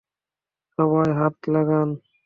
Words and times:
সবাই 0.73 1.09
হাত 1.19 1.35
লাগান! 1.53 1.89